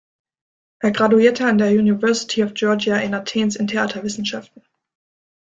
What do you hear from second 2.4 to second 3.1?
of Georgia